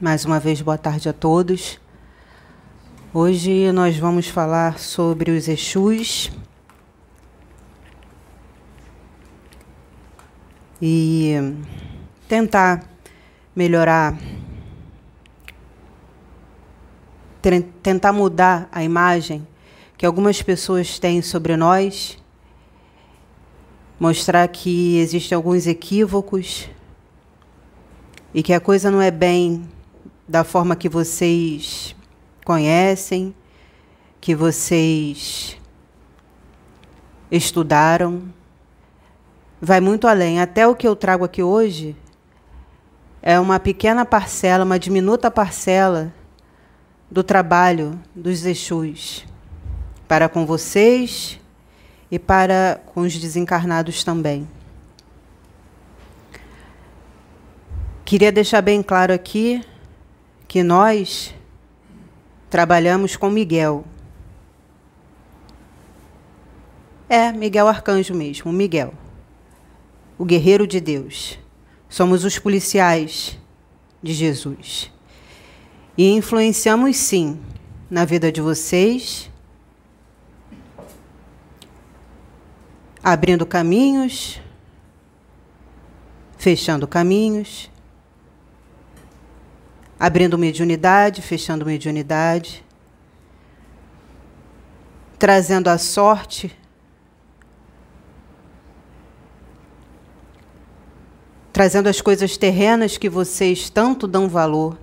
Mais 0.00 0.24
uma 0.24 0.38
vez, 0.38 0.60
boa 0.62 0.78
tarde 0.78 1.08
a 1.08 1.12
todos. 1.12 1.80
Hoje 3.12 3.72
nós 3.72 3.96
vamos 3.96 4.28
falar 4.28 4.78
sobre 4.78 5.32
os 5.32 5.48
Exus 5.48 6.30
e 10.80 11.34
tentar 12.28 12.88
melhorar, 13.56 14.16
tentar 17.82 18.12
mudar 18.12 18.68
a 18.70 18.84
imagem 18.84 19.44
que 19.96 20.06
algumas 20.06 20.40
pessoas 20.40 21.00
têm 21.00 21.20
sobre 21.20 21.56
nós, 21.56 22.16
mostrar 23.98 24.46
que 24.46 24.98
existem 24.98 25.34
alguns 25.34 25.66
equívocos 25.66 26.70
e 28.32 28.44
que 28.44 28.52
a 28.52 28.60
coisa 28.60 28.92
não 28.92 29.02
é 29.02 29.10
bem 29.10 29.68
da 30.28 30.44
forma 30.44 30.76
que 30.76 30.88
vocês 30.88 31.96
conhecem, 32.44 33.34
que 34.20 34.34
vocês 34.34 35.56
estudaram. 37.30 38.22
Vai 39.60 39.80
muito 39.80 40.06
além. 40.06 40.40
Até 40.40 40.66
o 40.66 40.76
que 40.76 40.86
eu 40.86 40.94
trago 40.94 41.24
aqui 41.24 41.42
hoje 41.42 41.96
é 43.22 43.40
uma 43.40 43.58
pequena 43.58 44.04
parcela, 44.04 44.64
uma 44.64 44.78
diminuta 44.78 45.30
parcela 45.30 46.12
do 47.10 47.22
trabalho 47.22 47.98
dos 48.14 48.44
Exus 48.44 49.26
para 50.06 50.28
com 50.28 50.46
vocês 50.46 51.38
e 52.10 52.18
para 52.18 52.80
com 52.86 53.00
os 53.00 53.16
desencarnados 53.16 54.04
também. 54.04 54.48
Queria 58.04 58.32
deixar 58.32 58.62
bem 58.62 58.82
claro 58.82 59.12
aqui 59.12 59.62
que 60.48 60.62
nós 60.62 61.34
trabalhamos 62.48 63.14
com 63.14 63.28
Miguel. 63.28 63.84
É, 67.06 67.30
Miguel 67.30 67.68
Arcanjo 67.68 68.14
mesmo, 68.14 68.50
Miguel. 68.50 68.94
O 70.16 70.24
guerreiro 70.24 70.66
de 70.66 70.80
Deus. 70.80 71.38
Somos 71.86 72.24
os 72.24 72.38
policiais 72.38 73.38
de 74.02 74.14
Jesus. 74.14 74.90
E 75.96 76.10
influenciamos 76.10 76.96
sim 76.96 77.38
na 77.90 78.04
vida 78.04 78.32
de 78.32 78.40
vocês, 78.40 79.30
abrindo 83.02 83.44
caminhos, 83.44 84.40
fechando 86.38 86.86
caminhos 86.86 87.70
abrindo 89.98 90.38
mediunidade, 90.38 91.22
fechando 91.22 91.66
mediunidade, 91.66 92.64
trazendo 95.18 95.68
a 95.68 95.76
sorte, 95.76 96.56
trazendo 101.52 101.88
as 101.88 102.00
coisas 102.00 102.36
terrenas 102.36 102.96
que 102.96 103.08
vocês 103.08 103.68
tanto 103.68 104.06
dão 104.06 104.28
valor. 104.28 104.78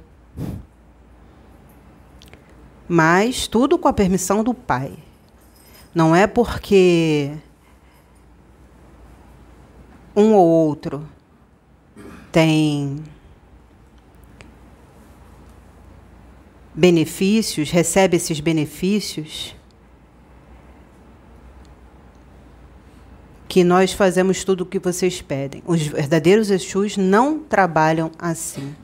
Mas 2.87 3.47
tudo 3.47 3.77
com 3.77 3.87
a 3.87 3.93
permissão 3.93 4.43
do 4.43 4.53
Pai. 4.53 4.93
Não 5.93 6.13
é 6.13 6.27
porque 6.27 7.31
um 10.13 10.33
ou 10.33 10.45
outro 10.45 11.07
tem 12.31 13.01
benefícios, 16.75 17.71
recebe 17.71 18.17
esses 18.17 18.39
benefícios, 18.39 19.55
que 23.47 23.63
nós 23.63 23.93
fazemos 23.93 24.43
tudo 24.43 24.61
o 24.61 24.65
que 24.65 24.77
vocês 24.77 25.21
pedem. 25.21 25.63
Os 25.65 25.87
verdadeiros 25.87 26.51
Exus 26.51 26.97
não 26.97 27.39
trabalham 27.39 28.11
assim. 28.19 28.75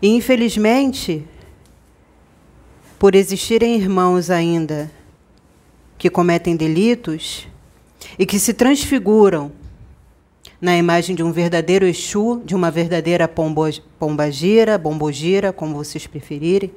E, 0.00 0.08
infelizmente, 0.08 1.26
por 2.98 3.16
existirem 3.16 3.74
irmãos 3.74 4.30
ainda 4.30 4.92
que 5.98 6.08
cometem 6.08 6.54
delitos 6.54 7.48
e 8.16 8.24
que 8.24 8.38
se 8.38 8.54
transfiguram 8.54 9.50
na 10.64 10.78
imagem 10.78 11.14
de 11.14 11.22
um 11.22 11.30
verdadeiro 11.30 11.84
Exu, 11.84 12.40
de 12.42 12.54
uma 12.54 12.70
verdadeira 12.70 13.28
pombagira, 13.28 14.78
bombogira, 14.78 15.52
como 15.52 15.74
vocês 15.74 16.06
preferirem, 16.06 16.72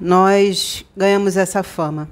nós 0.00 0.82
ganhamos 0.96 1.36
essa 1.36 1.62
fama. 1.62 2.08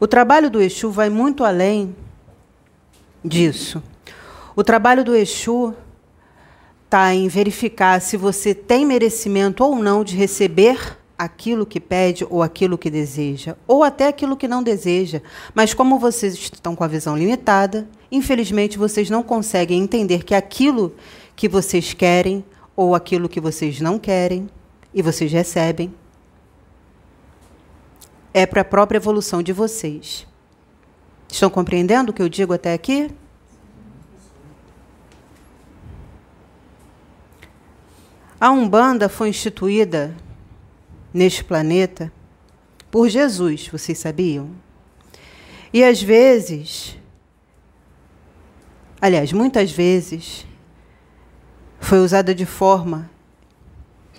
O 0.00 0.08
trabalho 0.08 0.50
do 0.50 0.60
Exu 0.60 0.90
vai 0.90 1.08
muito 1.08 1.44
além 1.44 1.94
disso. 3.24 3.80
O 4.56 4.64
trabalho 4.64 5.04
do 5.04 5.14
Exu 5.14 5.72
está 6.86 7.14
em 7.14 7.28
verificar 7.28 8.00
se 8.00 8.16
você 8.16 8.52
tem 8.52 8.84
merecimento 8.84 9.62
ou 9.62 9.76
não 9.76 10.02
de 10.02 10.16
receber 10.16 10.97
aquilo 11.18 11.66
que 11.66 11.80
pede 11.80 12.24
ou 12.30 12.42
aquilo 12.42 12.78
que 12.78 12.88
deseja, 12.88 13.56
ou 13.66 13.82
até 13.82 14.06
aquilo 14.06 14.36
que 14.36 14.46
não 14.46 14.62
deseja. 14.62 15.20
Mas 15.52 15.74
como 15.74 15.98
vocês 15.98 16.34
estão 16.34 16.76
com 16.76 16.84
a 16.84 16.88
visão 16.88 17.18
limitada, 17.18 17.88
infelizmente 18.10 18.78
vocês 18.78 19.10
não 19.10 19.22
conseguem 19.22 19.82
entender 19.82 20.22
que 20.22 20.34
aquilo 20.34 20.94
que 21.34 21.48
vocês 21.48 21.92
querem 21.92 22.44
ou 22.76 22.94
aquilo 22.94 23.28
que 23.28 23.40
vocês 23.40 23.80
não 23.80 23.98
querem 23.98 24.48
e 24.94 25.02
vocês 25.02 25.32
recebem 25.32 25.92
é 28.32 28.46
para 28.46 28.60
a 28.60 28.64
própria 28.64 28.98
evolução 28.98 29.42
de 29.42 29.52
vocês. 29.52 30.24
Estão 31.30 31.50
compreendendo 31.50 32.12
o 32.12 32.14
que 32.14 32.22
eu 32.22 32.28
digo 32.28 32.52
até 32.52 32.72
aqui? 32.72 33.10
A 38.40 38.50
Umbanda 38.50 39.08
foi 39.08 39.30
instituída 39.30 40.14
neste 41.18 41.42
planeta 41.42 42.12
por 42.92 43.08
Jesus, 43.08 43.66
vocês 43.66 43.98
sabiam? 43.98 44.50
E 45.72 45.82
às 45.82 46.00
vezes, 46.00 46.96
aliás, 49.00 49.32
muitas 49.32 49.72
vezes, 49.72 50.46
foi 51.80 51.98
usada 51.98 52.32
de 52.32 52.46
forma 52.46 53.10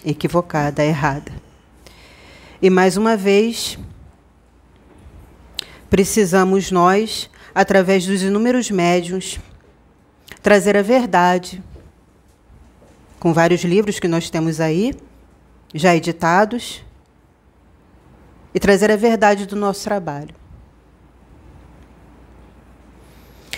equivocada, 0.06 0.84
errada. 0.84 1.32
E 2.62 2.70
mais 2.70 2.98
uma 2.98 3.16
vez, 3.16 3.80
precisamos 5.90 6.70
nós, 6.70 7.30
através 7.56 8.06
dos 8.06 8.22
inúmeros 8.22 8.70
médiuns, 8.70 9.40
trazer 10.44 10.76
a 10.76 10.82
verdade, 10.82 11.64
com 13.20 13.34
vários 13.34 13.64
livros 13.64 14.00
que 14.00 14.08
nós 14.08 14.30
temos 14.30 14.60
aí, 14.60 14.94
já 15.74 15.96
editados, 15.96 16.84
e 18.54 18.60
trazer 18.60 18.92
a 18.92 18.96
verdade 18.96 19.46
do 19.46 19.56
nosso 19.56 19.84
trabalho. 19.84 20.34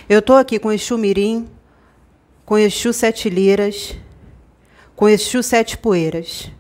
Eu 0.07 0.19
estou 0.19 0.35
aqui 0.35 0.59
com 0.59 0.71
Exu 0.71 0.97
Mirim, 0.97 1.49
com 2.45 2.57
Exu 2.57 2.91
Sete 2.91 3.29
Liras, 3.29 3.95
com 4.95 5.07
Exu 5.07 5.41
Sete 5.41 5.77
Poeiras. 5.77 6.51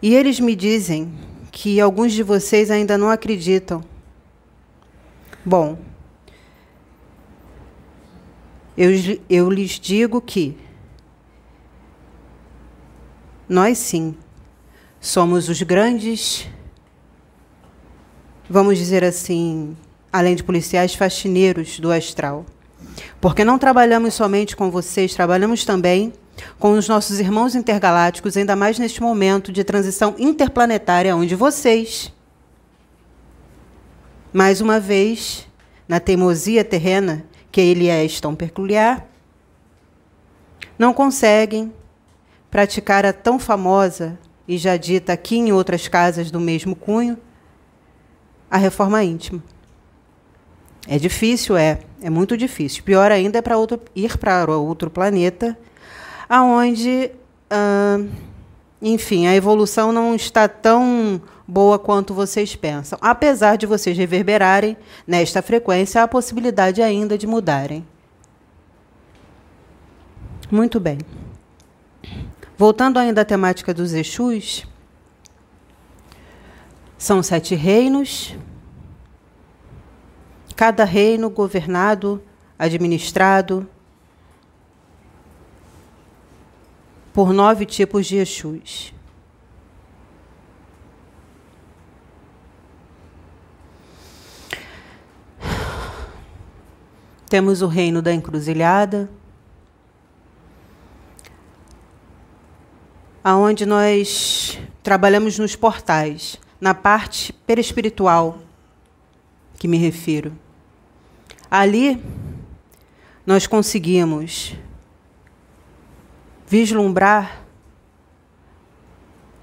E 0.00 0.14
eles 0.14 0.38
me 0.38 0.54
dizem 0.54 1.12
que 1.50 1.80
alguns 1.80 2.12
de 2.12 2.22
vocês 2.22 2.70
ainda 2.70 2.96
não 2.96 3.10
acreditam. 3.10 3.82
Bom, 5.44 5.78
eu, 8.76 8.90
eu 9.28 9.50
lhes 9.50 9.80
digo 9.80 10.20
que 10.20 10.56
nós 13.48 13.78
sim 13.78 14.14
somos 15.00 15.48
os 15.48 15.62
grandes, 15.62 16.48
vamos 18.50 18.76
dizer 18.76 19.04
assim, 19.04 19.76
além 20.12 20.34
de 20.34 20.44
policiais, 20.44 20.94
faxineiros 20.94 21.78
do 21.78 21.90
astral. 21.90 22.44
Porque 23.20 23.44
não 23.44 23.58
trabalhamos 23.58 24.14
somente 24.14 24.56
com 24.56 24.70
vocês, 24.70 25.14
trabalhamos 25.14 25.64
também 25.64 26.12
com 26.58 26.72
os 26.72 26.88
nossos 26.88 27.18
irmãos 27.18 27.54
intergalácticos, 27.54 28.36
ainda 28.36 28.54
mais 28.54 28.78
neste 28.78 29.00
momento 29.00 29.50
de 29.50 29.64
transição 29.64 30.14
interplanetária, 30.18 31.16
onde 31.16 31.34
vocês, 31.34 32.12
mais 34.32 34.60
uma 34.60 34.78
vez, 34.78 35.46
na 35.88 35.98
teimosia 36.00 36.64
terrena, 36.64 37.24
que 37.56 37.60
ele 37.62 37.86
é 37.86 38.06
tão 38.20 38.34
peculiar, 38.34 39.08
não 40.78 40.92
conseguem 40.92 41.72
praticar 42.50 43.06
a 43.06 43.14
tão 43.14 43.38
famosa 43.38 44.18
e 44.46 44.58
já 44.58 44.76
dita 44.76 45.14
aqui 45.14 45.36
em 45.36 45.52
outras 45.52 45.88
casas 45.88 46.30
do 46.30 46.38
mesmo 46.38 46.76
cunho, 46.76 47.16
a 48.50 48.58
reforma 48.58 49.02
íntima. 49.02 49.42
É 50.86 50.98
difícil, 50.98 51.56
é, 51.56 51.78
é 52.02 52.10
muito 52.10 52.36
difícil. 52.36 52.82
Pior 52.84 53.10
ainda 53.10 53.38
é 53.38 53.40
para 53.40 53.54
ir 53.94 54.18
para 54.18 54.46
outro 54.54 54.90
planeta, 54.90 55.58
aonde, 56.28 57.10
enfim, 58.80 59.26
a 59.26 59.34
evolução 59.34 59.92
não 59.92 60.14
está 60.14 60.48
tão 60.48 61.20
boa 61.46 61.78
quanto 61.78 62.12
vocês 62.12 62.54
pensam, 62.54 62.98
apesar 63.00 63.56
de 63.56 63.66
vocês 63.66 63.96
reverberarem 63.96 64.76
nesta 65.06 65.40
frequência 65.40 66.02
a 66.02 66.08
possibilidade 66.08 66.82
ainda 66.82 67.16
de 67.16 67.26
mudarem. 67.26 67.86
Muito 70.50 70.78
bem. 70.78 70.98
Voltando 72.56 72.98
ainda 72.98 73.22
à 73.22 73.24
temática 73.24 73.72
dos 73.72 73.92
Exus, 73.92 74.66
são 76.98 77.22
sete 77.22 77.54
reinos, 77.54 78.34
cada 80.54 80.84
reino 80.84 81.28
governado, 81.28 82.22
administrado 82.58 83.68
por 87.16 87.32
nove 87.32 87.64
tipos 87.64 88.04
de 88.04 88.16
Exus. 88.16 88.92
Temos 97.26 97.62
o 97.62 97.68
reino 97.68 98.02
da 98.02 98.12
encruzilhada, 98.12 99.08
aonde 103.24 103.64
nós 103.64 104.60
trabalhamos 104.82 105.38
nos 105.38 105.56
portais, 105.56 106.38
na 106.60 106.74
parte 106.74 107.32
perispiritual 107.32 108.40
que 109.58 109.66
me 109.66 109.78
refiro. 109.78 110.38
Ali 111.50 111.98
nós 113.24 113.46
conseguimos 113.46 114.54
vislumbrar 116.46 117.44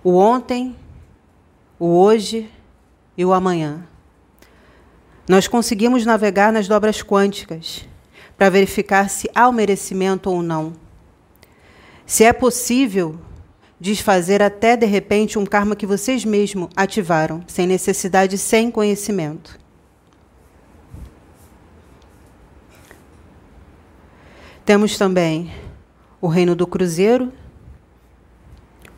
o 0.04 0.16
ontem, 0.16 0.76
o 1.80 1.98
hoje 1.98 2.50
e 3.18 3.26
o 3.26 3.34
amanhã. 3.34 3.88
Nós 5.28 5.48
conseguimos 5.48 6.06
navegar 6.06 6.52
nas 6.52 6.68
dobras 6.68 7.02
quânticas 7.02 7.88
para 8.38 8.50
verificar 8.50 9.10
se 9.10 9.30
há 9.34 9.48
o 9.48 9.54
merecimento 9.54 10.30
ou 10.30 10.42
não. 10.42 10.74
Se 12.06 12.24
é 12.24 12.34
possível 12.34 13.18
desfazer 13.80 14.42
até 14.42 14.76
de 14.76 14.86
repente 14.86 15.38
um 15.38 15.46
karma 15.46 15.76
que 15.76 15.86
vocês 15.86 16.24
mesmos 16.26 16.70
ativaram, 16.76 17.44
sem 17.48 17.68
necessidade, 17.68 18.38
sem 18.38 18.72
conhecimento. 18.72 19.60
Temos 24.66 24.98
também 24.98 25.52
o 26.24 26.30
reino 26.30 26.56
do 26.56 26.66
cruzeiro, 26.66 27.34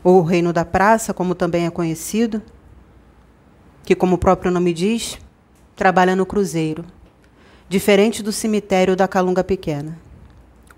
ou 0.04 0.20
o 0.20 0.24
reino 0.24 0.54
da 0.54 0.64
praça, 0.64 1.12
como 1.12 1.34
também 1.34 1.66
é 1.66 1.72
conhecido, 1.72 2.40
que, 3.84 3.96
como 3.96 4.14
o 4.14 4.20
próprio 4.20 4.52
nome 4.52 4.72
diz, 4.72 5.18
trabalha 5.76 6.16
no 6.16 6.24
cruzeiro, 6.24 6.86
diferente 7.68 8.22
do 8.22 8.32
cemitério 8.32 8.96
da 8.96 9.08
Calunga 9.08 9.44
Pequena. 9.44 9.98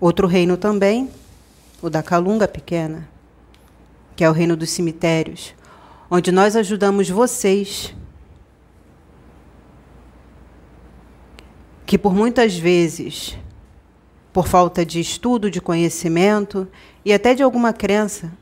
Outro 0.00 0.26
reino 0.26 0.56
também, 0.56 1.10
o 1.82 1.90
da 1.90 2.02
Calunga 2.02 2.48
Pequena, 2.48 3.06
que 4.16 4.24
é 4.24 4.30
o 4.30 4.32
reino 4.32 4.56
dos 4.56 4.70
cemitérios, 4.70 5.54
onde 6.10 6.32
nós 6.32 6.56
ajudamos 6.56 7.10
vocês, 7.10 7.94
que 11.84 11.98
por 11.98 12.14
muitas 12.14 12.56
vezes, 12.56 13.36
por 14.38 14.46
falta 14.46 14.86
de 14.86 15.00
estudo, 15.00 15.50
de 15.50 15.60
conhecimento 15.60 16.68
e 17.04 17.12
até 17.12 17.34
de 17.34 17.42
alguma 17.42 17.72
crença, 17.72 18.32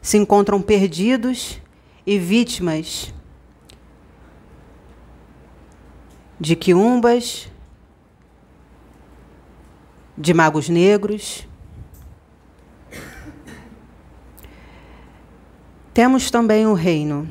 se 0.00 0.16
encontram 0.16 0.62
perdidos 0.62 1.60
e 2.06 2.16
vítimas 2.16 3.12
de 6.38 6.54
quiumbas, 6.54 7.48
de 10.16 10.32
magos 10.32 10.68
negros, 10.68 11.44
Temos 15.92 16.30
também 16.30 16.68
o 16.68 16.72
reino 16.72 17.28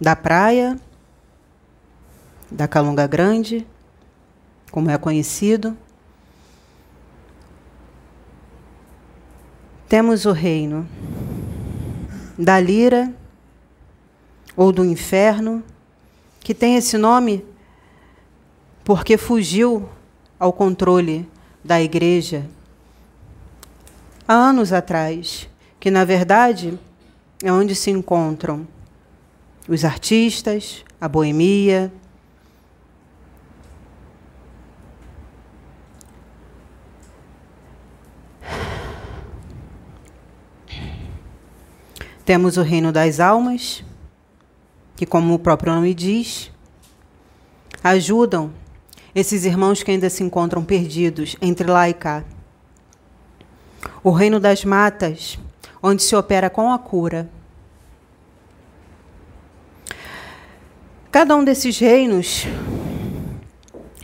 da 0.00 0.14
praia, 0.14 0.78
da 2.48 2.68
Calunga 2.68 3.08
Grande, 3.08 3.66
como 4.70 4.88
é 4.88 4.96
conhecido. 4.96 5.76
Temos 9.88 10.24
o 10.26 10.32
reino 10.32 10.88
da 12.36 12.58
Lira 12.58 13.12
ou 14.56 14.72
do 14.72 14.84
Inferno, 14.84 15.62
que 16.40 16.52
tem 16.54 16.76
esse 16.76 16.98
nome 16.98 17.44
porque 18.84 19.16
fugiu 19.16 19.88
ao 20.38 20.52
controle 20.52 21.28
da 21.64 21.80
igreja 21.80 22.46
há 24.26 24.34
anos 24.34 24.72
atrás 24.72 25.48
que 25.78 25.90
na 25.90 26.04
verdade 26.04 26.78
é 27.42 27.52
onde 27.52 27.74
se 27.74 27.90
encontram 27.90 28.66
os 29.68 29.84
artistas, 29.84 30.84
a 31.00 31.08
boemia, 31.08 31.92
Temos 42.26 42.56
o 42.56 42.62
reino 42.62 42.90
das 42.90 43.20
almas, 43.20 43.84
que, 44.96 45.06
como 45.06 45.32
o 45.32 45.38
próprio 45.38 45.72
nome 45.72 45.94
diz, 45.94 46.50
ajudam 47.84 48.52
esses 49.14 49.44
irmãos 49.44 49.84
que 49.84 49.92
ainda 49.92 50.10
se 50.10 50.24
encontram 50.24 50.64
perdidos 50.64 51.36
entre 51.40 51.70
lá 51.70 51.88
e 51.88 51.94
cá. 51.94 52.24
O 54.02 54.10
reino 54.10 54.40
das 54.40 54.64
matas, 54.64 55.38
onde 55.80 56.02
se 56.02 56.16
opera 56.16 56.50
com 56.50 56.72
a 56.72 56.78
cura. 56.80 57.30
Cada 61.12 61.36
um 61.36 61.44
desses 61.44 61.78
reinos, 61.78 62.44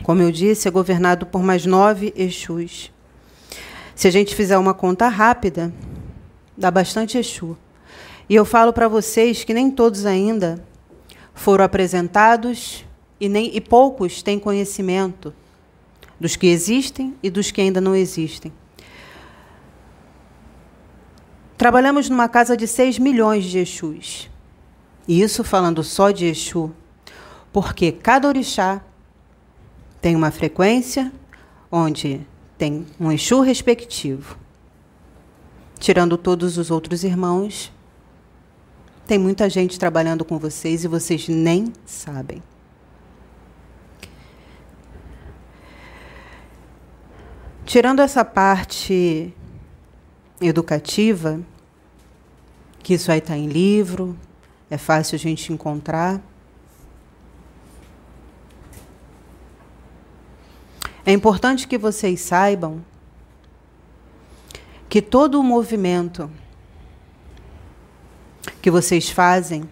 como 0.01 0.21
eu 0.21 0.31
disse, 0.31 0.65
é 0.65 0.71
governado 0.71 1.25
por 1.25 1.43
mais 1.43 1.65
nove 1.65 2.13
Exus. 2.15 2.89
Se 3.93 4.07
a 4.07 4.11
gente 4.11 4.33
fizer 4.33 4.57
uma 4.57 4.73
conta 4.73 5.09
rápida, 5.09 5.73
dá 6.57 6.71
bastante 6.71 7.17
Exu. 7.17 7.57
E 8.29 8.35
eu 8.35 8.45
falo 8.45 8.71
para 8.71 8.87
vocês 8.87 9.43
que 9.43 9.53
nem 9.53 9.69
todos 9.69 10.05
ainda 10.05 10.63
foram 11.33 11.65
apresentados 11.65 12.85
e, 13.19 13.27
nem, 13.27 13.55
e 13.55 13.61
poucos 13.61 14.21
têm 14.21 14.39
conhecimento 14.39 15.33
dos 16.19 16.35
que 16.35 16.47
existem 16.47 17.15
e 17.21 17.29
dos 17.29 17.51
que 17.51 17.61
ainda 17.61 17.81
não 17.81 17.95
existem. 17.95 18.51
Trabalhamos 21.57 22.09
numa 22.09 22.27
casa 22.27 22.57
de 22.57 22.67
6 22.67 22.99
milhões 22.99 23.45
de 23.45 23.59
Exus. 23.59 24.29
E 25.07 25.21
isso 25.21 25.43
falando 25.43 25.83
só 25.83 26.11
de 26.11 26.25
Exu, 26.25 26.71
porque 27.51 27.91
cada 27.91 28.27
orixá 28.27 28.81
tem 30.01 30.15
uma 30.15 30.31
frequência 30.31 31.11
onde 31.71 32.25
tem 32.57 32.85
um 32.99 33.11
Exu 33.11 33.41
respectivo. 33.41 34.37
Tirando 35.77 36.17
todos 36.17 36.57
os 36.57 36.71
outros 36.71 37.03
irmãos, 37.03 37.71
tem 39.05 39.19
muita 39.19 39.49
gente 39.49 39.77
trabalhando 39.77 40.23
com 40.23 40.37
vocês 40.39 40.83
e 40.83 40.87
vocês 40.87 41.27
nem 41.27 41.73
sabem. 41.85 42.41
Tirando 47.65 48.01
essa 48.01 48.23
parte 48.23 49.33
educativa, 50.39 51.41
que 52.81 52.93
isso 52.93 53.11
aí 53.11 53.19
está 53.19 53.35
em 53.35 53.47
livro, 53.47 54.17
é 54.69 54.77
fácil 54.77 55.15
a 55.15 55.19
gente 55.19 55.51
encontrar. 55.51 56.21
É 61.05 61.11
importante 61.11 61.67
que 61.67 61.77
vocês 61.77 62.21
saibam 62.21 62.83
que 64.87 65.01
todo 65.01 65.39
o 65.39 65.43
movimento 65.43 66.29
que 68.61 68.71
vocês 68.71 69.09
fazem, 69.09 69.69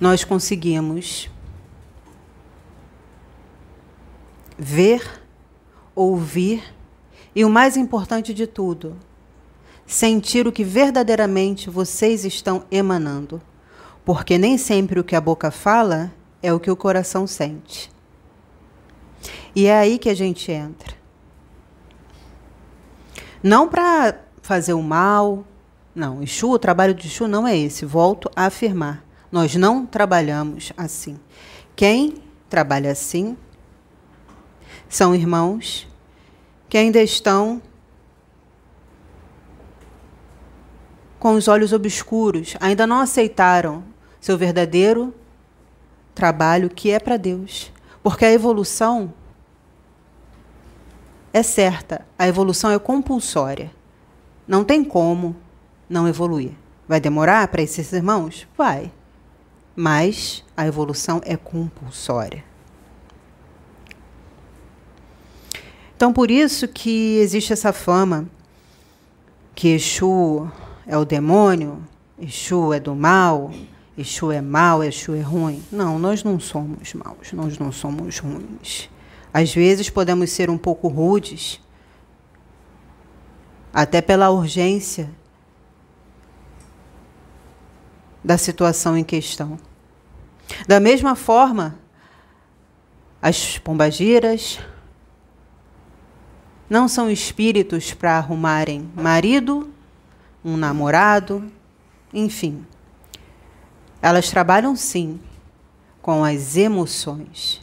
nós 0.00 0.24
conseguimos 0.24 1.30
ver, 4.58 5.22
ouvir 5.94 6.62
e 7.34 7.44
o 7.44 7.50
mais 7.50 7.76
importante 7.76 8.34
de 8.34 8.46
tudo, 8.46 8.96
sentir 9.86 10.46
o 10.46 10.52
que 10.52 10.64
verdadeiramente 10.64 11.68
vocês 11.70 12.24
estão 12.24 12.64
emanando, 12.70 13.40
porque 14.04 14.38
nem 14.38 14.56
sempre 14.56 15.00
o 15.00 15.04
que 15.04 15.16
a 15.16 15.20
boca 15.20 15.50
fala 15.50 16.12
é 16.42 16.52
o 16.52 16.60
que 16.60 16.70
o 16.70 16.76
coração 16.76 17.26
sente. 17.26 17.90
E 19.54 19.66
é 19.66 19.78
aí 19.78 19.98
que 19.98 20.08
a 20.08 20.14
gente 20.14 20.50
entra. 20.50 20.94
Não 23.42 23.68
para 23.68 24.20
fazer 24.42 24.74
o 24.74 24.82
mal, 24.82 25.44
não. 26.00 26.22
Exu, 26.22 26.50
o 26.50 26.58
trabalho 26.58 26.94
de 26.94 27.06
Exu 27.06 27.28
não 27.28 27.46
é 27.46 27.56
esse. 27.56 27.84
Volto 27.84 28.30
a 28.34 28.46
afirmar. 28.46 29.04
Nós 29.30 29.54
não 29.54 29.84
trabalhamos 29.84 30.72
assim. 30.76 31.20
Quem 31.76 32.14
trabalha 32.48 32.90
assim 32.90 33.36
são 34.88 35.14
irmãos 35.14 35.86
que 36.68 36.78
ainda 36.78 37.00
estão 37.02 37.62
com 41.18 41.34
os 41.34 41.48
olhos 41.48 41.72
obscuros, 41.72 42.56
ainda 42.60 42.86
não 42.86 42.98
aceitaram 42.98 43.84
seu 44.20 44.38
verdadeiro 44.38 45.14
trabalho 46.14 46.70
que 46.70 46.90
é 46.90 46.98
para 46.98 47.18
Deus. 47.18 47.70
Porque 48.02 48.24
a 48.24 48.32
evolução 48.32 49.12
é 51.32 51.42
certa, 51.42 52.06
a 52.18 52.26
evolução 52.26 52.70
é 52.70 52.78
compulsória. 52.78 53.70
Não 54.48 54.64
tem 54.64 54.82
como 54.82 55.36
não 55.90 56.06
evoluir. 56.06 56.52
Vai 56.86 57.00
demorar 57.00 57.48
para 57.48 57.60
esses 57.60 57.92
irmãos? 57.92 58.46
Vai. 58.56 58.92
Mas 59.74 60.44
a 60.56 60.66
evolução 60.66 61.20
é 61.24 61.36
compulsória. 61.36 62.44
Então, 65.96 66.12
por 66.12 66.30
isso 66.30 66.66
que 66.68 67.18
existe 67.18 67.52
essa 67.52 67.72
fama 67.72 68.26
que 69.54 69.68
Exu 69.68 70.50
é 70.86 70.96
o 70.96 71.04
demônio, 71.04 71.82
Exu 72.18 72.72
é 72.72 72.80
do 72.80 72.94
mal, 72.94 73.52
Exu 73.98 74.32
é 74.32 74.40
mal, 74.40 74.82
Exu 74.82 75.14
é 75.14 75.20
ruim. 75.20 75.62
Não, 75.70 75.98
nós 75.98 76.24
não 76.24 76.40
somos 76.40 76.94
maus, 76.94 77.32
nós 77.32 77.58
não 77.58 77.70
somos 77.70 78.18
ruins. 78.18 78.88
Às 79.32 79.54
vezes 79.54 79.90
podemos 79.90 80.30
ser 80.30 80.48
um 80.48 80.56
pouco 80.56 80.88
rudes, 80.88 81.60
até 83.72 84.00
pela 84.00 84.30
urgência 84.30 85.10
da 88.22 88.36
situação 88.38 88.96
em 88.96 89.04
questão. 89.04 89.58
Da 90.66 90.80
mesma 90.80 91.14
forma, 91.14 91.78
as 93.22 93.58
pombagiras, 93.58 94.58
não 96.68 96.86
são 96.86 97.10
espíritos 97.10 97.92
para 97.92 98.16
arrumarem 98.16 98.88
marido, 98.94 99.70
um 100.44 100.56
namorado, 100.56 101.50
enfim. 102.14 102.64
Elas 104.00 104.30
trabalham 104.30 104.74
sim 104.76 105.20
com 106.00 106.24
as 106.24 106.56
emoções, 106.56 107.60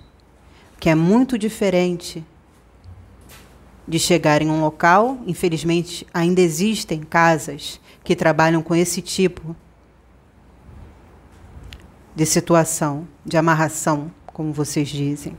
que 0.79 0.89
é 0.89 0.95
muito 0.95 1.37
diferente 1.37 2.23
de 3.87 3.97
chegar 3.97 4.41
em 4.41 4.49
um 4.49 4.61
local. 4.61 5.17
Infelizmente, 5.25 6.05
ainda 6.13 6.41
existem 6.41 6.99
casas 6.99 7.79
que 8.03 8.15
trabalham 8.15 8.61
com 8.61 8.75
esse 8.75 9.01
tipo 9.01 9.51
de 9.51 9.66
situação, 12.25 13.07
de 13.25 13.37
amarração, 13.37 14.11
como 14.25 14.51
vocês 14.51 14.89
dizem. 14.89 15.37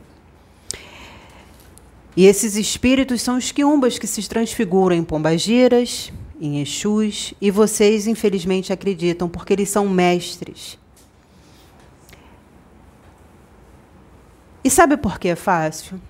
E 2.17 2.27
esses 2.27 2.57
espíritos 2.57 3.23
são 3.23 3.37
os 3.37 3.53
quiumbas 3.53 3.99
que 3.99 4.07
se 4.07 4.29
transfiguram 4.29 4.97
em 4.97 5.05
pombagiras, 5.05 6.13
em 6.41 6.61
exus, 6.61 7.35
e 7.41 7.51
vocês 7.51 8.07
infelizmente 8.07 8.73
acreditam 8.73 9.29
porque 9.29 9.53
eles 9.53 9.69
são 9.69 9.89
mestres. 9.89 10.79
E 14.65 14.71
sabe 14.71 14.97
por 14.97 15.19
que 15.19 15.29
é 15.29 15.37
fácil? 15.37 16.01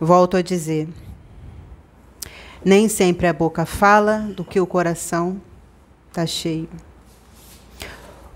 Volto 0.00 0.36
a 0.36 0.42
dizer, 0.42 0.88
nem 2.64 2.88
sempre 2.88 3.26
a 3.26 3.32
boca 3.32 3.64
fala 3.64 4.20
do 4.20 4.44
que 4.44 4.60
o 4.60 4.66
coração 4.66 5.40
está 6.08 6.26
cheio. 6.26 6.68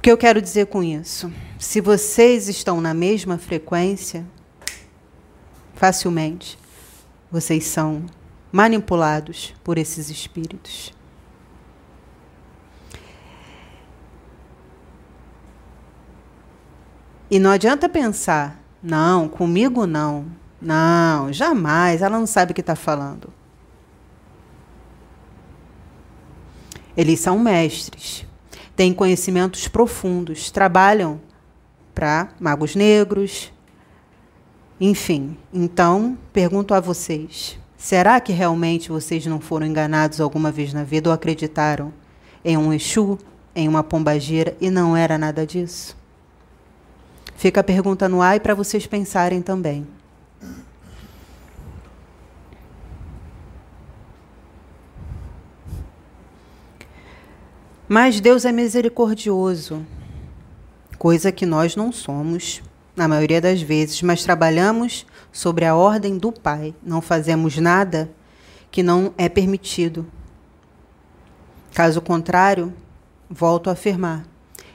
O 0.01 0.03
que 0.03 0.11
eu 0.11 0.17
quero 0.17 0.41
dizer 0.41 0.69
com 0.69 0.83
isso? 0.83 1.31
Se 1.59 1.79
vocês 1.79 2.49
estão 2.49 2.81
na 2.81 2.95
mesma 2.95 3.37
frequência, 3.37 4.27
facilmente. 5.75 6.59
Vocês 7.31 7.67
são 7.67 8.07
manipulados 8.51 9.55
por 9.63 9.77
esses 9.77 10.09
espíritos. 10.09 10.95
E 17.31 17.39
não 17.39 17.51
adianta 17.51 17.87
pensar, 17.87 18.59
não, 18.83 19.29
comigo 19.29 19.87
não, 19.87 20.25
não, 20.63 21.31
jamais, 21.31 22.01
ela 22.01 22.19
não 22.19 22.27
sabe 22.27 22.53
o 22.53 22.55
que 22.55 22.63
está 22.63 22.75
falando. 22.75 23.31
Eles 26.97 27.21
são 27.21 27.39
mestres, 27.39 28.25
têm 28.81 28.95
conhecimentos 28.95 29.69
profundos, 29.69 30.51
trabalham 30.51 31.21
para 31.95 32.31
magos 32.41 32.75
negros, 32.75 33.53
enfim, 34.81 35.37
então 35.53 36.17
pergunto 36.33 36.73
a 36.73 36.81
vocês: 36.81 37.59
será 37.77 38.19
que 38.21 38.33
realmente 38.33 38.89
vocês 38.89 39.27
não 39.27 39.39
foram 39.39 39.67
enganados 39.67 40.19
alguma 40.19 40.51
vez 40.51 40.73
na 40.73 40.83
vida 40.83 41.11
ou 41.11 41.15
acreditaram 41.15 41.93
em 42.43 42.57
um 42.57 42.73
Exu, 42.73 43.19
em 43.55 43.69
uma 43.69 43.85
pombagira 43.85 44.57
e 44.59 44.71
não 44.71 44.97
era 44.97 45.19
nada 45.19 45.47
disso? 45.47 45.95
Fica 47.37 47.61
a 47.61 47.65
pergunta 47.65 48.09
no 48.09 48.23
ar 48.23 48.37
e 48.37 48.41
para 48.41 48.55
vocês 48.55 48.87
pensarem 48.87 49.43
também. 49.43 49.87
Mas 57.93 58.21
Deus 58.21 58.45
é 58.45 58.53
misericordioso, 58.53 59.85
coisa 60.97 61.33
que 61.33 61.45
nós 61.45 61.75
não 61.75 61.91
somos 61.91 62.63
na 62.95 63.09
maioria 63.09 63.41
das 63.41 63.61
vezes, 63.61 64.01
mas 64.01 64.23
trabalhamos 64.23 65.05
sobre 65.33 65.65
a 65.65 65.75
ordem 65.75 66.17
do 66.17 66.31
Pai. 66.31 66.73
Não 66.85 67.03
fazemos 67.03 67.59
nada 67.59 68.09
que 68.71 68.81
não 68.81 69.13
é 69.19 69.29
permitido. 69.29 70.07
Caso 71.75 72.01
contrário, 72.01 72.73
volto 73.29 73.69
a 73.69 73.73
afirmar: 73.73 74.25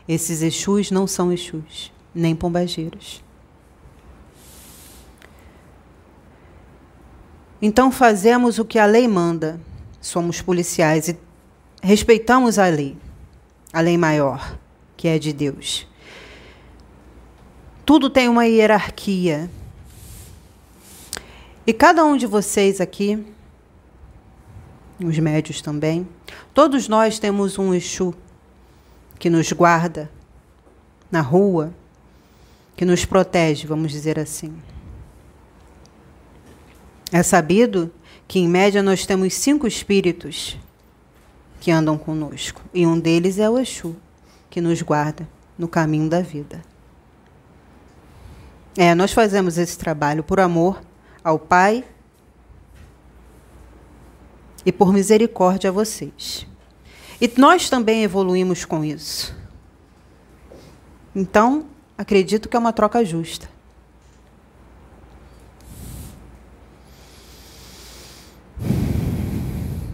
esses 0.09 0.41
Exus 0.41 0.91
não 0.91 1.07
são 1.07 1.31
Exus, 1.31 1.93
nem 2.13 2.35
pombageiros. 2.35 3.23
Então 7.61 7.89
fazemos 7.89 8.59
o 8.59 8.65
que 8.65 8.77
a 8.77 8.85
lei 8.85 9.07
manda. 9.07 9.57
Somos 10.01 10.41
policiais 10.41 11.07
e 11.07 11.17
respeitamos 11.81 12.59
a 12.59 12.67
lei, 12.67 12.97
a 13.75 13.81
lei 13.81 13.97
maior, 13.97 14.57
que 14.95 15.05
é 15.05 15.19
de 15.19 15.33
Deus. 15.33 15.85
Tudo 17.85 18.09
tem 18.09 18.29
uma 18.29 18.45
hierarquia. 18.45 19.49
E 21.67 21.73
cada 21.73 22.05
um 22.05 22.15
de 22.15 22.25
vocês 22.25 22.79
aqui, 22.79 23.21
os 24.97 25.19
médios 25.19 25.61
também, 25.61 26.07
todos 26.53 26.87
nós 26.87 27.19
temos 27.19 27.59
um 27.59 27.73
Exu 27.73 28.15
que 29.19 29.29
nos 29.29 29.51
guarda 29.51 30.09
na 31.11 31.19
rua, 31.19 31.73
que 32.77 32.85
nos 32.85 33.03
protege, 33.03 33.67
vamos 33.67 33.91
dizer 33.91 34.17
assim. 34.17 34.57
É 37.11 37.21
sabido 37.21 37.91
que, 38.25 38.39
em 38.39 38.47
média, 38.47 38.81
nós 38.81 39.05
temos 39.05 39.33
cinco 39.33 39.67
espíritos 39.67 40.57
que 41.59 41.71
andam 41.71 41.97
conosco. 41.97 42.61
E 42.73 42.85
um 42.85 42.99
deles 42.99 43.39
é 43.39 43.49
o 43.49 43.57
Exu, 43.57 43.95
que 44.49 44.61
nos 44.61 44.81
guarda 44.81 45.27
no 45.57 45.67
caminho 45.67 46.09
da 46.09 46.21
vida. 46.21 46.61
É, 48.77 48.93
nós 48.93 49.13
fazemos 49.13 49.57
esse 49.57 49.77
trabalho 49.77 50.23
por 50.23 50.39
amor 50.39 50.81
ao 51.23 51.39
Pai 51.39 51.83
e 54.65 54.71
por 54.71 54.91
misericórdia 54.91 55.69
a 55.69 55.73
vocês. 55.73 56.45
E 57.21 57.31
nós 57.37 57.69
também 57.69 58.03
evoluímos 58.03 58.65
com 58.65 58.83
isso. 58.83 59.35
Então, 61.15 61.65
acredito 61.97 62.49
que 62.49 62.57
é 62.57 62.59
uma 62.59 62.73
troca 62.73 63.05
justa. 63.05 63.49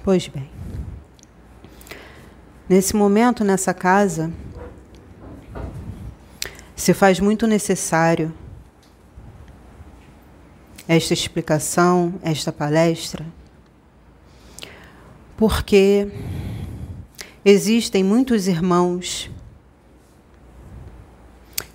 Pois 0.03 0.27
bem. 0.27 0.60
Nesse 2.71 2.95
momento, 2.95 3.43
nessa 3.43 3.73
casa, 3.73 4.31
se 6.73 6.93
faz 6.93 7.19
muito 7.19 7.45
necessário 7.45 8.33
esta 10.87 11.13
explicação, 11.13 12.13
esta 12.23 12.49
palestra, 12.49 13.25
Porque 15.35 16.07
existem 17.43 18.05
muitos 18.05 18.47
irmãos 18.47 19.29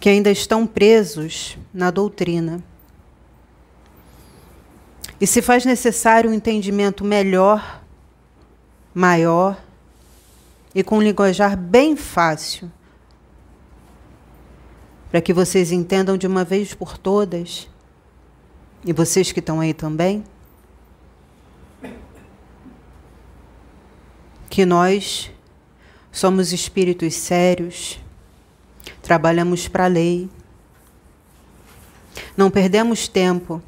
que 0.00 0.08
ainda 0.08 0.30
estão 0.30 0.66
presos 0.66 1.58
na 1.74 1.90
doutrina. 1.90 2.64
E 5.20 5.26
se 5.26 5.42
faz 5.42 5.66
necessário 5.66 6.30
um 6.30 6.32
entendimento 6.32 7.04
melhor, 7.04 7.82
maior 8.94 9.60
e 10.76 10.84
com 10.84 10.98
um 10.98 11.02
linguajar 11.02 11.56
bem 11.56 11.96
fácil, 11.96 12.70
para 15.10 15.22
que 15.22 15.32
vocês 15.32 15.72
entendam 15.72 16.18
de 16.18 16.26
uma 16.26 16.44
vez 16.44 16.74
por 16.74 16.98
todas, 16.98 17.66
e 18.84 18.92
vocês 18.92 19.32
que 19.32 19.40
estão 19.40 19.58
aí 19.58 19.72
também, 19.72 20.22
que 24.50 24.66
nós 24.66 25.30
somos 26.12 26.52
espíritos 26.52 27.14
sérios, 27.14 27.98
trabalhamos 29.00 29.66
para 29.68 29.86
a 29.86 29.88
lei, 29.88 30.28
não 32.36 32.50
perdemos 32.50 33.08
tempo 33.08 33.62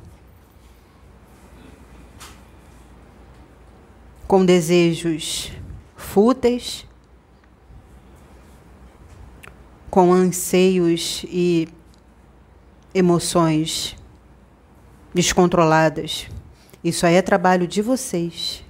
com 4.26 4.44
desejos 4.44 5.50
fúteis, 5.96 6.86
com 9.90 10.12
anseios 10.12 11.24
e 11.28 11.68
emoções 12.94 13.96
descontroladas. 15.14 16.28
Isso 16.82 17.06
aí 17.06 17.14
é 17.14 17.22
trabalho 17.22 17.66
de 17.66 17.82
vocês. 17.82 18.64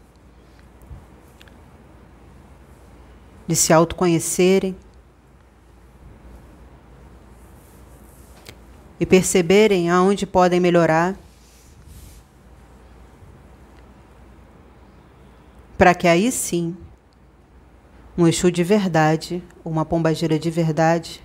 De 3.46 3.56
se 3.56 3.72
autoconhecerem 3.72 4.76
e 9.00 9.06
perceberem 9.06 9.90
aonde 9.90 10.26
podem 10.26 10.60
melhorar. 10.60 11.16
Para 15.76 15.94
que 15.94 16.08
aí 16.08 16.30
sim, 16.32 16.76
um 18.18 18.26
Exu 18.26 18.50
de 18.50 18.64
verdade, 18.64 19.40
uma 19.64 19.84
pombagira 19.84 20.40
de 20.40 20.50
verdade, 20.50 21.22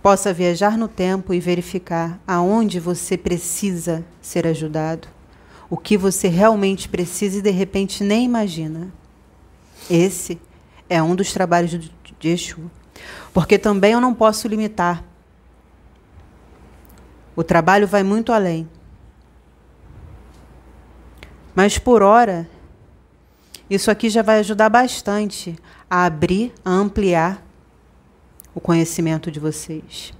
possa 0.00 0.32
viajar 0.32 0.78
no 0.78 0.86
tempo 0.86 1.34
e 1.34 1.40
verificar 1.40 2.20
aonde 2.24 2.78
você 2.78 3.18
precisa 3.18 4.04
ser 4.20 4.46
ajudado, 4.46 5.08
o 5.68 5.76
que 5.76 5.96
você 5.96 6.28
realmente 6.28 6.88
precisa 6.88 7.40
e 7.40 7.42
de 7.42 7.50
repente 7.50 8.04
nem 8.04 8.24
imagina. 8.24 8.92
Esse 9.90 10.40
é 10.88 11.02
um 11.02 11.16
dos 11.16 11.32
trabalhos 11.32 11.72
de 12.20 12.28
Exu. 12.28 12.70
Porque 13.34 13.58
também 13.58 13.92
eu 13.92 14.00
não 14.00 14.14
posso 14.14 14.46
limitar. 14.46 15.02
O 17.34 17.42
trabalho 17.42 17.88
vai 17.88 18.04
muito 18.04 18.32
além. 18.32 18.68
Mas 21.56 21.76
por 21.76 22.02
hora, 22.02 22.48
isso 23.74 23.90
aqui 23.90 24.10
já 24.10 24.20
vai 24.20 24.40
ajudar 24.40 24.68
bastante 24.68 25.56
a 25.88 26.04
abrir, 26.04 26.52
a 26.62 26.70
ampliar 26.70 27.42
o 28.54 28.60
conhecimento 28.60 29.30
de 29.30 29.40
vocês. 29.40 30.12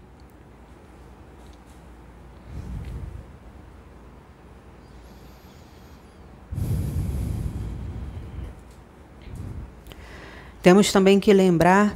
Temos 10.63 10.93
também 10.93 11.21
que 11.21 11.33
lembrar 11.35 11.95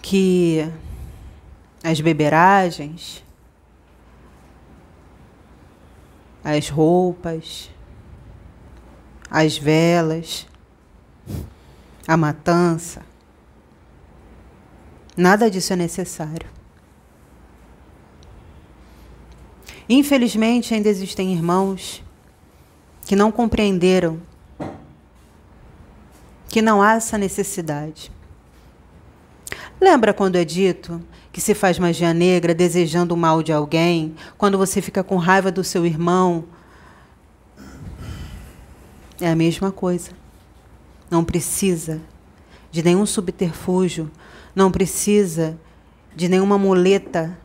que 0.00 0.66
as 1.82 2.00
beberagens, 2.00 3.22
as 6.42 6.70
roupas, 6.70 7.73
as 9.34 9.58
velas, 9.58 10.46
a 12.06 12.16
matança. 12.16 13.02
Nada 15.16 15.50
disso 15.50 15.72
é 15.72 15.76
necessário. 15.76 16.46
Infelizmente, 19.88 20.72
ainda 20.72 20.88
existem 20.88 21.32
irmãos 21.32 22.00
que 23.04 23.16
não 23.16 23.32
compreenderam 23.32 24.22
que 26.48 26.62
não 26.62 26.80
há 26.80 26.94
essa 26.94 27.18
necessidade. 27.18 28.12
Lembra 29.80 30.14
quando 30.14 30.36
é 30.36 30.44
dito 30.44 31.02
que 31.32 31.40
se 31.40 31.54
faz 31.54 31.76
magia 31.76 32.14
negra 32.14 32.54
desejando 32.54 33.14
o 33.14 33.18
mal 33.18 33.42
de 33.42 33.52
alguém, 33.52 34.14
quando 34.38 34.56
você 34.56 34.80
fica 34.80 35.02
com 35.02 35.16
raiva 35.16 35.50
do 35.50 35.64
seu 35.64 35.84
irmão? 35.84 36.44
É 39.20 39.30
a 39.30 39.36
mesma 39.36 39.70
coisa. 39.70 40.10
Não 41.10 41.24
precisa 41.24 42.00
de 42.70 42.82
nenhum 42.82 43.06
subterfúgio, 43.06 44.10
não 44.54 44.70
precisa 44.70 45.58
de 46.14 46.28
nenhuma 46.28 46.58
muleta 46.58 47.38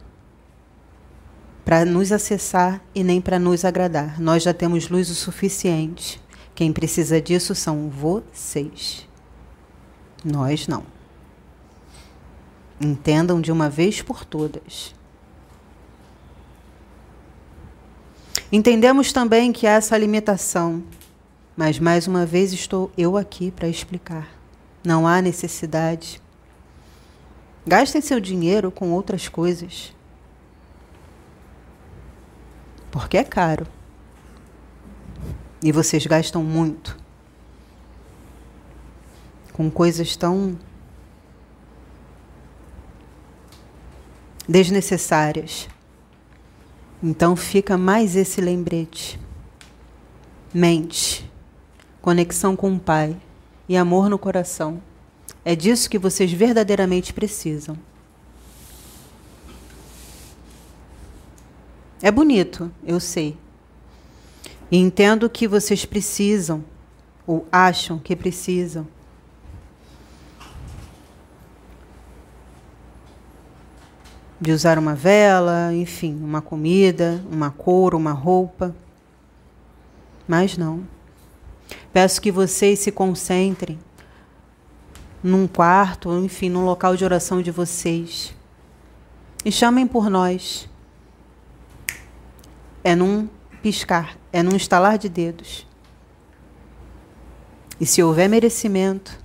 para 1.64 1.86
nos 1.86 2.12
acessar 2.12 2.82
e 2.96 3.04
nem 3.04 3.22
para 3.22 3.38
nos 3.38 3.64
agradar. 3.64 4.20
Nós 4.20 4.42
já 4.42 4.54
temos 4.54 4.90
luz 4.90 5.10
o 5.10 5.16
suficiente. 5.16 6.20
Quem 6.56 6.74
precisa 6.74 7.22
disso 7.22 7.54
são 7.54 7.90
vocês. 7.90 9.08
Nós 10.26 10.68
não. 10.68 10.84
Entendam 12.82 13.40
de 13.40 13.52
uma 13.52 13.70
vez 13.70 14.02
por 14.02 14.26
todas. 14.26 14.96
Entendemos 18.52 19.14
também 19.14 19.52
que 19.54 19.68
há 19.68 19.74
essa 19.74 19.96
limitação 19.96 20.84
mas 21.60 21.78
mais 21.78 22.08
uma 22.08 22.26
vez 22.26 22.54
estou 22.54 22.90
eu 22.98 23.18
aqui 23.18 23.52
para 23.52 23.68
explicar. 23.68 24.30
Não 24.82 25.06
há 25.06 25.22
necessidade. 25.22 26.22
Gastem 27.68 28.00
seu 28.00 28.18
dinheiro 28.18 28.72
com 28.72 28.94
outras 28.94 29.28
coisas. 29.28 29.94
Porque 32.90 33.18
é 33.18 33.26
caro. 33.26 33.68
E 35.62 35.70
vocês 35.74 36.06
gastam 36.06 36.42
muito 36.42 36.98
com 39.52 39.70
coisas 39.70 40.16
tão 40.16 40.58
desnecessárias. 44.48 45.68
Então 47.04 47.36
fica 47.36 47.78
mais 47.78 48.16
esse 48.16 48.40
lembrete. 48.40 49.20
Mente 50.54 51.29
conexão 52.02 52.56
com 52.56 52.74
o 52.74 52.80
Pai 52.80 53.16
e 53.68 53.76
amor 53.78 54.10
no 54.10 54.18
coração. 54.18 54.82
É 55.44 55.56
disso 55.56 55.90
que 55.90 55.98
vocês 55.98 56.32
verdadeiramente 56.32 57.14
precisam. 57.14 57.78
É 62.02 62.10
bonito, 62.12 62.72
eu 62.86 63.00
sei. 63.00 63.38
E 64.72 64.78
entendo 64.78 65.30
que 65.30 65.48
vocês 65.48 65.84
precisam, 65.86 66.64
ou 67.28 67.46
acham 67.52 68.00
que 68.00 68.16
precisam. 68.16 68.88
De 74.40 74.54
usar 74.54 74.80
uma 74.80 74.96
vela, 74.96 75.74
enfim, 75.74 76.16
uma 76.16 76.42
comida, 76.42 77.22
uma 77.30 77.52
cor, 77.52 77.94
uma 77.94 78.14
roupa. 78.14 78.74
Mas 80.26 80.58
não. 80.58 80.86
Peço 81.92 82.22
que 82.22 82.32
vocês 82.32 82.80
se 82.80 82.92
concentrem 82.92 83.80
num 85.24 85.48
quarto, 85.48 86.12
enfim, 86.18 86.50
num 86.50 86.66
local 86.66 86.96
de 86.96 87.04
oração 87.04 87.42
de 87.42 87.52
vocês. 87.52 88.34
E 89.44 89.52
chamem 89.52 89.88
por 89.88 90.10
nós. 90.10 90.70
É 92.84 92.96
num 92.96 93.28
piscar, 93.62 94.18
é 94.32 94.42
num 94.42 94.56
estalar 94.56 94.98
de 94.98 95.10
dedos. 95.10 95.68
E 97.80 97.86
se 97.86 98.04
houver 98.04 98.30
merecimento, 98.30 99.18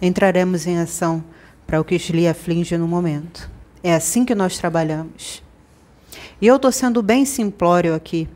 entraremos 0.00 0.66
em 0.66 0.78
ação 0.78 1.24
para 1.66 1.80
o 1.80 1.84
que 1.84 1.96
lhe 1.96 2.26
aflige 2.26 2.76
no 2.76 2.88
momento. 2.88 3.50
É 3.82 3.94
assim 3.94 4.24
que 4.24 4.34
nós 4.34 4.58
trabalhamos. 4.58 5.42
E 6.40 6.46
eu 6.46 6.56
estou 6.56 6.72
sendo 6.72 7.02
bem 7.02 7.24
simplório 7.24 7.94
aqui 7.94 8.28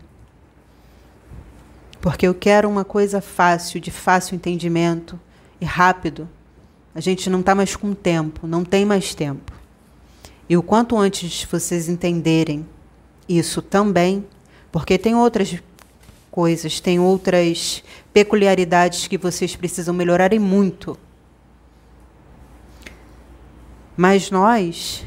porque 2.05 2.29
eu 2.29 2.35
quero 2.35 2.69
uma 2.69 2.85
coisa 2.85 3.23
fácil, 3.23 3.81
de 3.81 3.91
fácil 3.91 4.35
entendimento 4.35 5.19
e 5.59 5.65
rápido. 5.65 6.29
A 6.95 7.01
gente 7.01 7.31
não 7.31 7.41
está 7.41 7.55
mais 7.55 7.75
com 7.75 7.95
tempo, 7.95 8.47
não 8.47 8.63
tem 8.63 8.85
mais 8.85 9.15
tempo. 9.15 9.51
E 10.47 10.55
o 10.55 10.63
quanto 10.63 10.99
antes 10.99 11.45
vocês 11.45 11.89
entenderem 11.89 12.69
isso 13.27 13.63
também, 13.63 14.23
porque 14.71 14.99
tem 14.99 15.15
outras 15.15 15.57
coisas, 16.31 16.79
tem 16.79 17.01
outras 17.01 17.83
peculiaridades 18.13 19.07
que 19.07 19.17
vocês 19.17 19.57
precisam 19.57 19.95
melhorar 19.95 20.35
e 20.35 20.39
muito. 20.39 20.99
Mas 23.97 24.31
nós, 24.31 25.07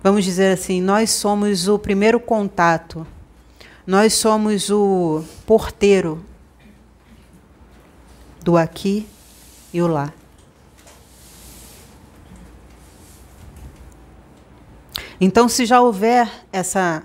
vamos 0.00 0.24
dizer 0.24 0.52
assim, 0.52 0.80
nós 0.80 1.10
somos 1.10 1.66
o 1.66 1.80
primeiro 1.80 2.20
contato, 2.20 3.04
nós 3.86 4.14
somos 4.14 4.70
o 4.70 5.22
porteiro 5.46 6.24
do 8.42 8.56
aqui 8.56 9.06
e 9.72 9.82
o 9.82 9.86
lá. 9.86 10.12
Então, 15.20 15.48
se 15.48 15.64
já 15.64 15.80
houver 15.80 16.30
essa 16.52 17.02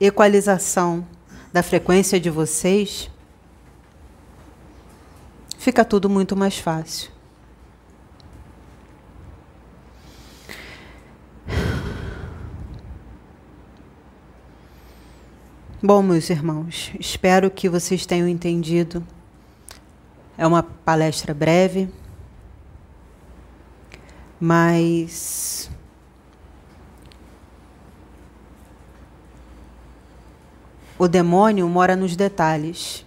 equalização 0.00 1.06
da 1.52 1.62
frequência 1.62 2.18
de 2.18 2.30
vocês, 2.30 3.10
fica 5.58 5.84
tudo 5.84 6.08
muito 6.08 6.36
mais 6.36 6.58
fácil. 6.58 7.15
Bom, 15.86 16.02
meus 16.02 16.28
irmãos, 16.30 16.90
espero 16.98 17.48
que 17.48 17.68
vocês 17.68 18.04
tenham 18.04 18.26
entendido. 18.26 19.06
É 20.36 20.44
uma 20.44 20.60
palestra 20.60 21.32
breve, 21.32 21.88
mas 24.40 25.70
O 30.98 31.06
demônio 31.06 31.68
mora 31.68 31.94
nos 31.94 32.16
detalhes. 32.16 33.06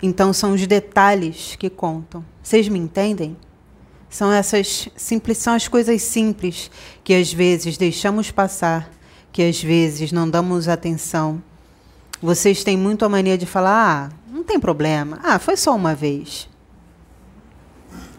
Então 0.00 0.32
são 0.32 0.54
os 0.54 0.64
detalhes 0.64 1.56
que 1.56 1.68
contam. 1.68 2.24
Vocês 2.40 2.68
me 2.68 2.78
entendem? 2.78 3.36
São 4.08 4.32
essas 4.32 4.88
simples, 4.94 5.38
são 5.38 5.54
as 5.54 5.66
coisas 5.66 6.00
simples 6.02 6.70
que 7.02 7.12
às 7.12 7.32
vezes 7.32 7.76
deixamos 7.76 8.30
passar, 8.30 8.88
que 9.36 9.42
às 9.42 9.62
vezes 9.62 10.12
não 10.12 10.30
damos 10.30 10.66
atenção. 10.66 11.42
Vocês 12.22 12.64
têm 12.64 12.74
muito 12.74 13.04
a 13.04 13.08
mania 13.08 13.36
de 13.36 13.44
falar: 13.44 14.08
"Ah, 14.10 14.32
não 14.32 14.42
tem 14.42 14.58
problema. 14.58 15.20
Ah, 15.22 15.38
foi 15.38 15.58
só 15.58 15.76
uma 15.76 15.94
vez." 15.94 16.48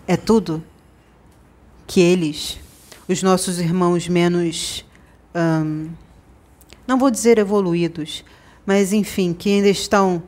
É 0.06 0.16
tudo 0.16 0.64
que 1.88 2.00
eles, 2.00 2.60
os 3.08 3.24
nossos 3.24 3.60
irmãos 3.60 4.08
menos 4.08 4.86
hum, 5.34 5.90
não 6.86 7.00
vou 7.00 7.10
dizer 7.10 7.40
evoluídos, 7.40 8.24
mas 8.64 8.94
enfim, 8.94 9.34
que 9.34 9.50
ainda 9.50 9.70
estão 9.70 10.22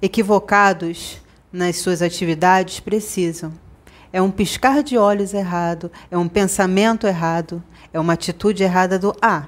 equivocados 0.00 1.20
nas 1.52 1.78
suas 1.78 2.00
atividades, 2.00 2.78
precisam. 2.78 3.52
É 4.12 4.22
um 4.22 4.30
piscar 4.30 4.84
de 4.84 4.96
olhos 4.96 5.34
errado, 5.34 5.90
é 6.08 6.16
um 6.16 6.28
pensamento 6.28 7.04
errado, 7.04 7.60
é 7.92 7.98
uma 7.98 8.12
atitude 8.12 8.62
errada 8.62 8.96
do 8.96 9.12
ah, 9.20 9.46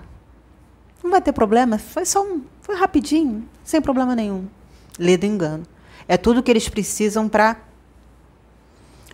não 1.03 1.11
vai 1.11 1.21
ter 1.21 1.33
problema, 1.33 1.79
foi 1.79 2.05
só 2.05 2.23
um, 2.25 2.43
foi 2.61 2.77
rapidinho, 2.77 3.49
sem 3.65 3.81
problema 3.81 4.15
nenhum. 4.15 4.47
Lê 4.99 5.17
do 5.17 5.27
engano. 5.27 5.65
É 6.07 6.17
tudo 6.17 6.43
que 6.43 6.51
eles 6.51 6.69
precisam 6.69 7.29
para 7.29 7.57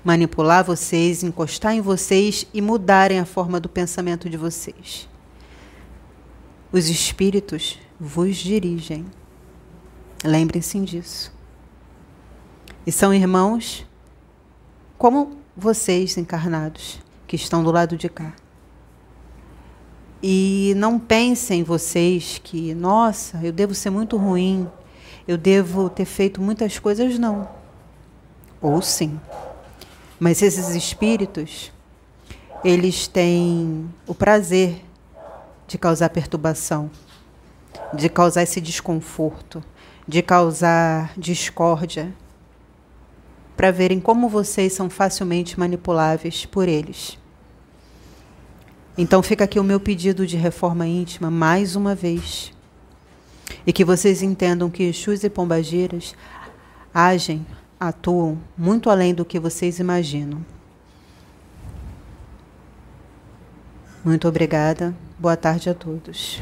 manipular 0.05 0.62
vocês, 0.64 1.23
encostar 1.23 1.75
em 1.75 1.81
vocês 1.81 2.47
e 2.53 2.61
mudarem 2.61 3.18
a 3.18 3.25
forma 3.25 3.59
do 3.59 3.68
pensamento 3.68 4.29
de 4.29 4.37
vocês. 4.37 5.09
Os 6.70 6.88
espíritos 6.88 7.79
vos 7.99 8.37
dirigem. 8.37 9.07
Lembrem-se 10.23 10.79
disso. 10.81 11.33
E 12.87 12.92
são 12.92 13.14
irmãos 13.14 13.87
como 14.99 15.38
vocês 15.57 16.16
encarnados, 16.16 16.99
que 17.27 17.37
estão 17.37 17.62
do 17.62 17.70
lado 17.70 17.97
de 17.97 18.09
cá. 18.09 18.35
E 20.26 20.72
não 20.78 20.98
pensem 20.98 21.62
vocês 21.62 22.40
que, 22.42 22.74
nossa, 22.74 23.38
eu 23.42 23.52
devo 23.52 23.74
ser 23.74 23.90
muito 23.90 24.16
ruim, 24.16 24.66
eu 25.28 25.37
devo 25.37 25.90
ter 25.90 26.06
feito 26.06 26.40
muitas 26.40 26.78
coisas, 26.78 27.18
não. 27.18 27.46
Ou 28.58 28.80
sim. 28.80 29.20
Mas 30.18 30.40
esses 30.40 30.70
espíritos, 30.70 31.70
eles 32.64 33.06
têm 33.06 33.87
o 34.06 34.14
prazer 34.14 34.82
de 35.68 35.76
causar 35.76 36.08
perturbação, 36.08 36.90
de 37.92 38.08
causar 38.08 38.44
esse 38.44 38.62
desconforto, 38.62 39.62
de 40.08 40.22
causar 40.22 41.12
discórdia, 41.18 42.14
para 43.54 43.70
verem 43.70 44.00
como 44.00 44.30
vocês 44.30 44.72
são 44.72 44.88
facilmente 44.88 45.60
manipuláveis 45.60 46.46
por 46.46 46.66
eles. 46.66 47.18
Então 48.96 49.22
fica 49.22 49.44
aqui 49.44 49.59
o 49.59 49.64
meu 49.64 49.80
pedido 49.80 50.26
de 50.26 50.37
reforma 50.37 50.87
íntima 50.87 51.30
mais 51.30 51.74
uma 51.74 51.94
vez. 51.94 52.52
E 53.66 53.72
que 53.72 53.85
vocês 53.85 54.22
entendam 54.22 54.70
que 54.70 54.85
Exus 54.85 55.24
e 55.24 55.30
Pombagiras 55.30 56.14
agem, 56.92 57.44
atuam 57.78 58.38
muito 58.57 58.88
além 58.88 59.12
do 59.12 59.24
que 59.24 59.40
vocês 59.40 59.80
imaginam. 59.80 60.44
Muito 64.04 64.28
obrigada. 64.28 64.94
Boa 65.18 65.37
tarde 65.37 65.70
a 65.70 65.74
todos. 65.74 66.40